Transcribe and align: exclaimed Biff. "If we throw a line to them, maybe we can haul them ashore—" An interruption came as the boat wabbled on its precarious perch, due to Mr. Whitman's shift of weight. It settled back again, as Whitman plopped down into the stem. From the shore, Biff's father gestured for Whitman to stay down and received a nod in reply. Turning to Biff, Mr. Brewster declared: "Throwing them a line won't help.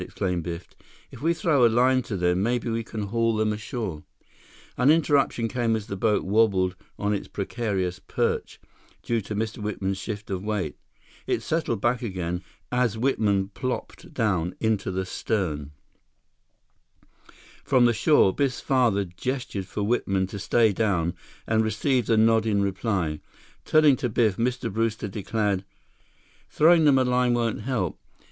exclaimed 0.01 0.41
Biff. 0.41 0.67
"If 1.11 1.21
we 1.21 1.31
throw 1.35 1.63
a 1.63 1.69
line 1.69 2.01
to 2.09 2.17
them, 2.17 2.41
maybe 2.41 2.71
we 2.71 2.83
can 2.83 3.03
haul 3.03 3.35
them 3.35 3.53
ashore—" 3.53 4.03
An 4.75 4.89
interruption 4.89 5.47
came 5.47 5.75
as 5.75 5.85
the 5.85 5.95
boat 5.95 6.23
wabbled 6.23 6.75
on 6.97 7.13
its 7.13 7.27
precarious 7.27 7.99
perch, 7.99 8.59
due 9.03 9.21
to 9.21 9.35
Mr. 9.35 9.59
Whitman's 9.59 9.99
shift 9.99 10.31
of 10.31 10.43
weight. 10.43 10.75
It 11.27 11.43
settled 11.43 11.81
back 11.81 12.01
again, 12.01 12.41
as 12.71 12.97
Whitman 12.97 13.49
plopped 13.49 14.11
down 14.11 14.55
into 14.59 14.89
the 14.89 15.05
stem. 15.05 15.71
From 17.63 17.85
the 17.85 17.93
shore, 17.93 18.33
Biff's 18.33 18.59
father 18.59 19.05
gestured 19.05 19.67
for 19.67 19.83
Whitman 19.83 20.25
to 20.33 20.39
stay 20.39 20.73
down 20.73 21.13
and 21.45 21.63
received 21.63 22.09
a 22.09 22.17
nod 22.17 22.47
in 22.47 22.63
reply. 22.63 23.19
Turning 23.65 23.95
to 23.97 24.09
Biff, 24.09 24.35
Mr. 24.37 24.73
Brewster 24.73 25.07
declared: 25.07 25.63
"Throwing 26.49 26.85
them 26.85 26.97
a 26.97 27.03
line 27.03 27.35
won't 27.35 27.61
help. 27.61 27.99